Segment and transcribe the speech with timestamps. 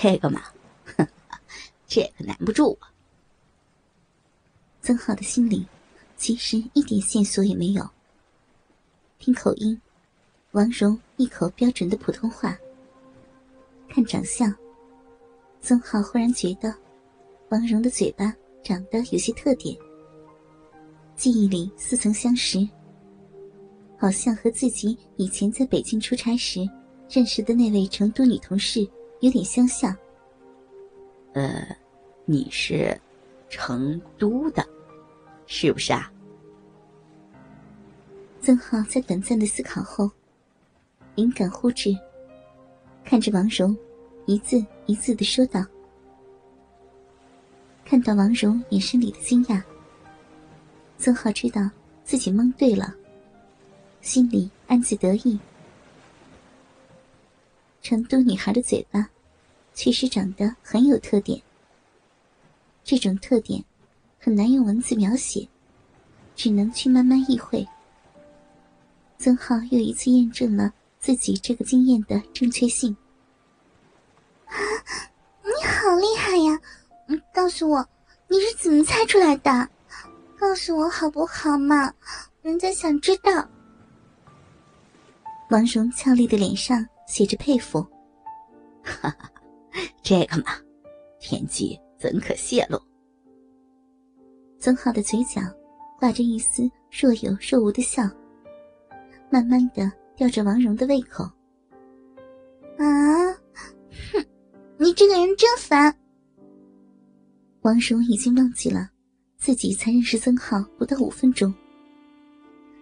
[0.00, 0.42] 这个嘛，
[1.86, 2.78] 这个难不住我。
[4.80, 5.66] 曾浩的心里
[6.16, 7.88] 其实一点线索也没有。
[9.18, 9.80] 听口音，
[10.52, 12.58] 王蓉一口标准的普通话。
[13.88, 14.52] 看长相，
[15.60, 16.74] 曾浩忽然觉得
[17.50, 18.34] 王蓉的嘴巴
[18.64, 19.76] 长得有些特点。
[21.14, 22.66] 记忆里似曾相识，
[23.98, 26.68] 好像和自己以前在北京出差时
[27.08, 28.88] 认识的那位成都女同事
[29.22, 29.96] 有点相像。
[31.32, 31.64] 呃，
[32.24, 33.00] 你是
[33.48, 34.66] 成都的，
[35.46, 36.12] 是不是啊？
[38.40, 40.10] 曾浩在短暂的思考后，
[41.14, 41.96] 灵感呼至，
[43.04, 43.76] 看着王蓉，
[44.26, 45.64] 一字一字的说道
[47.86, 49.62] ：“看到王蓉眼神里的惊讶。”
[50.98, 51.70] 曾浩知道
[52.02, 52.92] 自己蒙对了，
[54.00, 55.38] 心里暗自得意。
[57.82, 59.08] 成都女孩的嘴巴，
[59.74, 61.42] 确实长得很有特点。
[62.84, 63.62] 这种特点，
[64.18, 65.48] 很难用文字描写，
[66.36, 67.66] 只能去慢慢意会。
[69.18, 72.96] 曾浩又一次验证了自己这个经验的正确性。
[74.46, 74.54] 啊，
[75.42, 76.58] 你好厉害呀！
[77.34, 77.86] 告诉我，
[78.28, 79.68] 你是怎么猜出来的？
[80.38, 81.92] 告诉我好不好嘛？
[82.42, 83.48] 人家想知道。
[85.50, 87.86] 王蓉俏丽的脸上写着佩服。
[88.82, 89.30] 哈哈，
[90.02, 90.44] 这个嘛，
[91.20, 92.80] 天机怎可泄露？
[94.58, 95.42] 曾浩的嘴角
[96.00, 98.08] 挂着一丝若有若无的笑，
[99.28, 101.22] 慢慢的吊着王蓉的胃口。
[102.78, 103.32] 啊，
[104.10, 104.24] 哼，
[104.78, 105.94] 你这个人真烦。
[107.60, 108.88] 王蓉已经忘记了。
[109.36, 111.52] 自己才认识曾浩不到五分钟，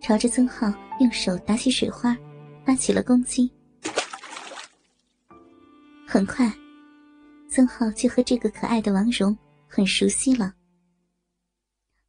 [0.00, 2.16] 朝着曾浩用手打起水花，
[2.64, 3.52] 发起了攻击。
[6.14, 6.48] 很快，
[7.50, 10.54] 曾浩就和这个可爱的王蓉很熟悉了。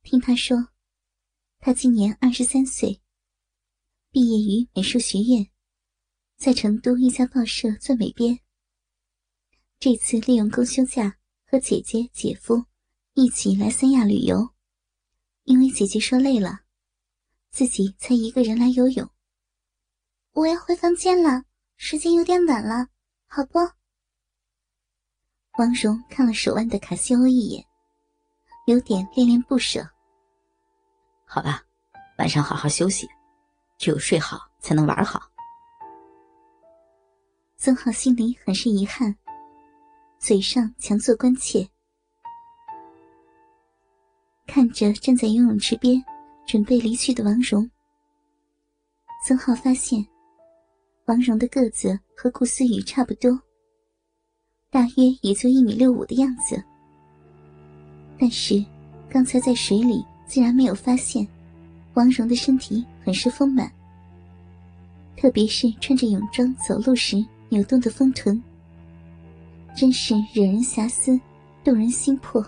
[0.04, 0.56] 听他说，
[1.58, 3.02] 他今年二十三岁，
[4.12, 5.50] 毕业于美术学院，
[6.38, 8.38] 在成都一家报社做美编。
[9.80, 12.64] 这次利用公休假和姐姐、姐夫。
[13.16, 14.52] 一起来三亚旅游，
[15.46, 16.60] 因为姐姐说累了，
[17.50, 19.10] 自己才一个人来游泳。
[20.34, 22.90] 我要回房间了，时间有点晚了，
[23.26, 23.58] 好不？
[25.58, 27.66] 王蓉看了手腕的卡西欧一眼，
[28.68, 29.88] 有点恋恋不舍。
[31.24, 31.64] 好吧，
[32.18, 33.08] 晚上好好休息，
[33.78, 35.22] 只有睡好才能玩好。
[37.56, 39.16] 曾浩心里很是遗憾，
[40.20, 41.66] 嘴上强作关切。
[44.46, 46.04] 看着站在游泳池边，
[46.46, 47.70] 准备离去的王蓉，
[49.26, 50.06] 曾浩发现，
[51.06, 53.32] 王蓉的个子和顾思雨差不多，
[54.70, 56.62] 大约也就一米六五的样子。
[58.20, 58.64] 但是，
[59.10, 61.28] 刚才在水里竟然没有发现，
[61.94, 63.72] 王蓉的身体很是丰满，
[65.18, 68.42] 特别是穿着泳装走路时扭动的丰臀，
[69.76, 71.20] 真是惹人遐思，
[71.64, 72.42] 动人心魄。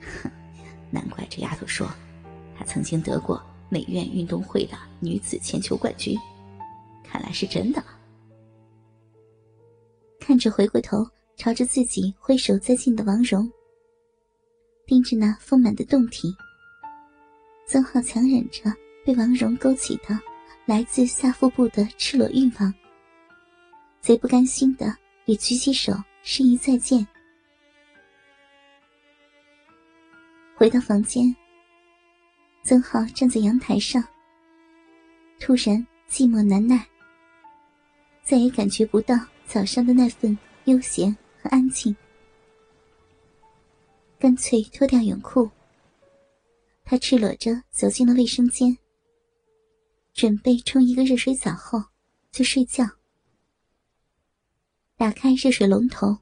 [0.00, 0.30] 哼。
[0.90, 1.88] 难怪这丫头说，
[2.56, 6.16] 她曾经得过美院运动会的女子铅球冠军，
[7.02, 7.82] 看来是真的。
[10.26, 13.46] 看着回过头朝着自己挥手再见的王蓉，
[14.86, 16.34] 盯着那丰满的胴体，
[17.66, 18.72] 曾浩强忍着
[19.04, 20.18] 被王蓉勾起的
[20.64, 22.72] 来自下腹部的赤裸欲望，
[24.00, 24.96] 贼不甘心的
[25.26, 25.92] 也举起手
[26.22, 27.06] 示意再见。
[30.56, 31.36] 回到房间，
[32.62, 34.02] 曾浩站在阳台上，
[35.38, 36.82] 突然寂寞难耐，
[38.22, 39.14] 再也感觉不到
[39.54, 41.94] 早上的那份悠闲和安静，
[44.18, 45.48] 干脆脱掉泳裤，
[46.84, 48.76] 他赤裸着走进了卫生间，
[50.12, 51.80] 准备冲一个热水澡后
[52.32, 52.84] 就睡觉。
[54.96, 56.18] 打开热水龙头，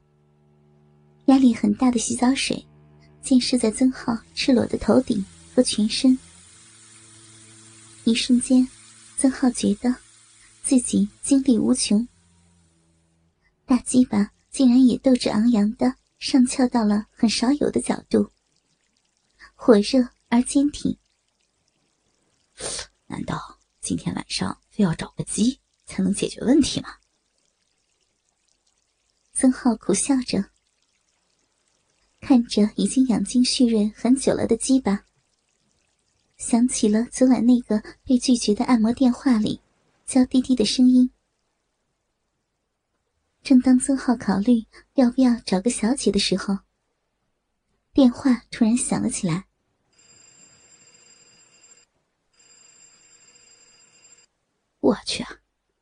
[1.25, 2.63] 压力很大的洗澡水。
[3.23, 5.25] 溅湿在曾浩赤裸的头顶
[5.55, 6.15] 和全身，
[8.03, 8.67] 一瞬间，
[9.17, 9.95] 曾浩觉得
[10.61, 12.07] 自己精力无穷，
[13.65, 18.31] 大鸡巴竟然也斗志昂扬的上翘到了很少有的角度，
[19.55, 20.97] 火热而坚挺。
[23.07, 26.89] 难道今天晚上非要找个鸡才能解决问题吗？
[29.33, 30.51] 曾浩苦笑着。
[32.19, 35.05] 看着已经养精蓄锐很久了的鸡巴，
[36.37, 39.59] 想起了昨晚那个被拒绝的按摩电话里
[40.05, 41.11] 娇滴滴的声音
[43.43, 46.59] ：“正当曾浩考虑要不要找个小姐的时候，
[47.91, 49.47] 电话突然响了起来。
[54.79, 55.39] 我去啊！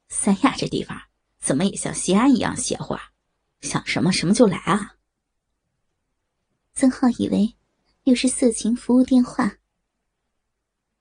[0.10, 1.00] 三亚这地方
[1.40, 3.12] 怎么也像西安一样邪乎啊？
[3.62, 4.96] 想什么什么就来啊！
[6.74, 7.56] 曾浩以为
[8.06, 9.58] 又是色情服务电话。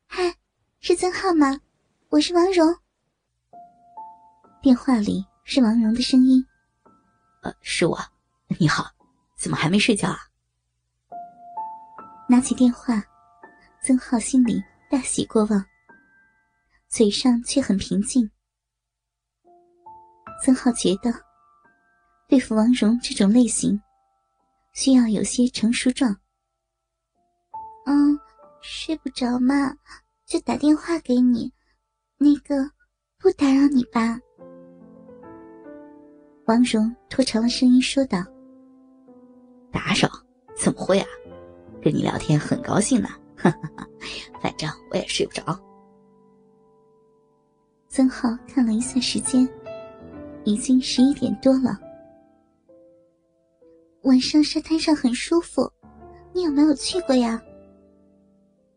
[0.06, 0.36] 嗨，
[0.80, 1.62] 是曾浩吗？
[2.10, 2.76] 我是王蓉。
[4.62, 6.46] 电话里是王蓉的声音。
[7.40, 7.98] 呃，是我。
[8.58, 8.90] 你好，
[9.36, 10.18] 怎么还没睡觉啊？
[12.28, 13.02] 拿起电话，
[13.82, 15.64] 曾浩心里大喜过望，
[16.88, 18.30] 嘴上却很平静。
[20.44, 21.12] 曾浩觉得，
[22.28, 23.80] 对付王蓉这种类型，
[24.72, 26.16] 需要有些成熟状。
[27.86, 28.18] 嗯，
[28.62, 29.74] 睡不着嘛，
[30.26, 31.52] 就打电话给你。
[32.18, 32.70] 那个，
[33.18, 34.18] 不打扰你吧？
[36.50, 38.18] 王蓉拖长了声音说道
[39.70, 40.10] ：“打扰？
[40.56, 41.06] 怎么会啊？
[41.80, 43.08] 跟你聊天很高兴呢。
[43.36, 43.88] 哈哈哈，
[44.42, 45.44] 反正我也睡不着。”
[47.86, 49.48] 曾浩看了一下时间，
[50.42, 51.78] 已经十一点多了。
[54.02, 55.70] 晚上沙滩上很舒服，
[56.32, 57.40] 你有没有去过呀？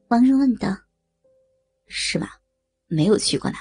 [0.10, 0.68] 王蓉问道。
[1.90, 2.28] “是吗？
[2.86, 3.58] 没有去过呢。”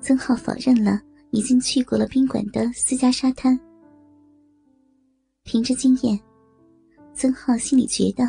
[0.00, 1.00] 曾浩否认了。
[1.36, 3.60] 已经去过了宾馆的私家沙滩，
[5.42, 6.18] 凭着经验，
[7.12, 8.24] 曾浩心里觉得，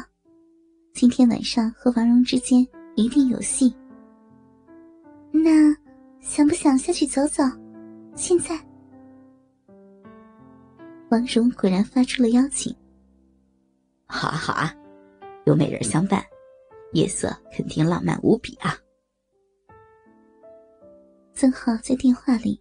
[0.93, 2.67] 今天晚上和王蓉之间
[2.97, 3.73] 一定有戏。
[5.31, 5.73] 那
[6.19, 7.41] 想不想下去走走？
[8.13, 8.59] 现在，
[11.09, 12.75] 王蓉果然发出了邀请。
[14.07, 14.75] 好啊，好啊，
[15.45, 16.21] 有美人相伴，
[16.91, 18.77] 夜色肯定浪漫无比啊！
[21.33, 22.59] 曾浩在电话里。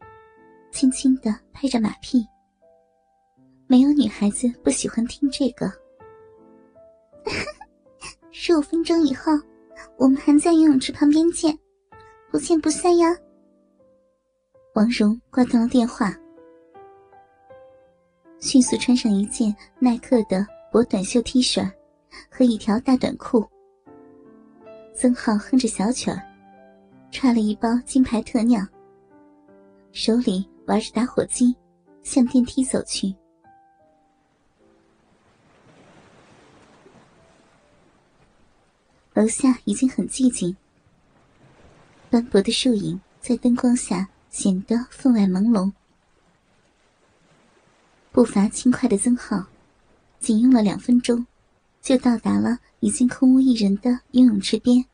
[0.76, 2.22] 轻轻的拍着马屁，
[3.66, 5.72] 没有女孩子不喜欢听这个。
[8.30, 9.32] 十五分钟以后，
[9.96, 11.58] 我们还在游泳池旁边见，
[12.30, 13.08] 不见不散呀。
[14.74, 16.14] 王蓉挂断了电话，
[18.38, 21.66] 迅速穿上一件耐克的薄短袖 T 恤
[22.28, 23.42] 和一条大短裤。
[24.94, 26.20] 曾浩哼着小曲儿，
[27.10, 28.68] 揣了一包金牌特酿，
[29.90, 30.46] 手里。
[30.66, 31.54] 玩着打火机，
[32.02, 33.14] 向电梯走去。
[39.14, 40.56] 楼下已经很寂静，
[42.10, 45.72] 斑驳的树影在灯光下显得分外朦胧。
[48.10, 49.46] 步伐轻快的曾浩，
[50.18, 51.24] 仅用了两分钟，
[51.80, 54.84] 就到达了已经空无一人的游泳池边。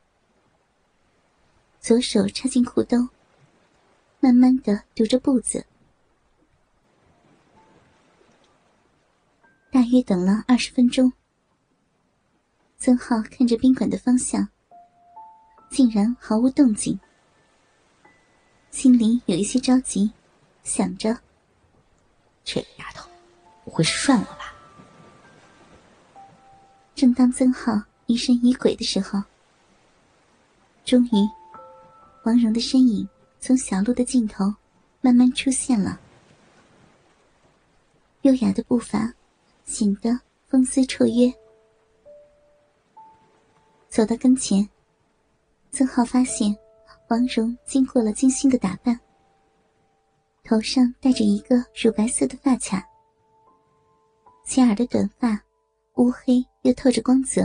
[1.81, 3.09] 左手插进裤兜。
[4.25, 5.67] 慢慢的踱着步子，
[9.69, 11.13] 大约等了二十分钟。
[12.79, 14.49] 曾浩看着宾馆的方向，
[15.73, 16.97] 竟然毫无动静，
[18.71, 20.13] 心里有一些着急，
[20.63, 21.19] 想着：
[22.45, 23.11] 这个丫头
[23.65, 24.55] 不会是涮我吧？
[26.95, 27.73] 正当曾浩
[28.07, 29.21] 疑神疑鬼的时候，
[30.85, 31.29] 终于，
[32.25, 33.09] 王蓉的身影。
[33.45, 34.55] 从小路的尽头，
[35.01, 35.99] 慢慢出现了。
[38.21, 39.13] 优雅的步伐，
[39.65, 40.17] 显得
[40.47, 41.35] 风姿绰约。
[43.89, 44.67] 走到跟前，
[45.73, 46.57] 曾浩发现
[47.09, 48.97] 王蓉经过了精心的打扮，
[50.45, 52.89] 头上戴着一个乳白色的发卡，
[54.47, 55.43] 前耳的短发
[55.97, 57.43] 乌黑又透着光泽，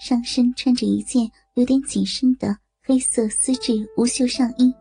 [0.00, 2.56] 上身穿着一件有点紧身的。
[2.84, 4.74] 黑色丝质无袖上衣，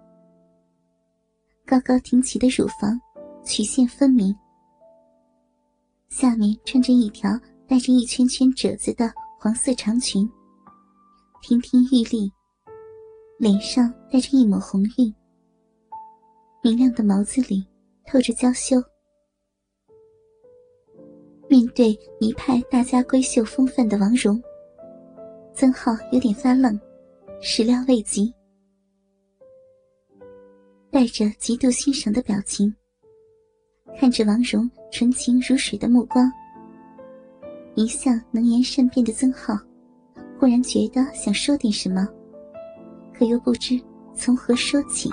[1.67, 2.99] 高高挺起的乳房
[3.45, 4.35] 曲线分明，
[6.09, 7.29] 下面穿着一条
[7.67, 10.27] 带着一圈圈褶子的黄色长裙，
[11.43, 12.27] 亭亭玉立，
[13.37, 15.13] 脸上带着一抹红晕，
[16.63, 17.63] 明亮的眸子里
[18.07, 18.81] 透着娇羞。
[21.47, 24.41] 面对一派大家闺秀风范的王蓉，
[25.53, 26.79] 曾浩有点发愣。
[27.43, 28.31] 始料未及，
[30.91, 32.71] 带着极度欣赏的表情，
[33.99, 36.31] 看着王蓉纯情如水的目光。
[37.73, 39.57] 一向能言善辩的曾浩，
[40.39, 42.07] 忽然觉得想说点什么，
[43.11, 43.81] 可又不知
[44.13, 45.09] 从何说起。